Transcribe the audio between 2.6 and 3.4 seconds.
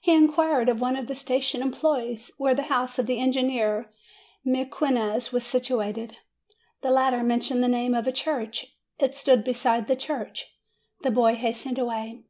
house of the en